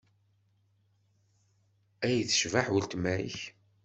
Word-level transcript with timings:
Ay 2.05 2.17
tecbeḥ 2.27 2.65
weltma-k! 2.69 3.37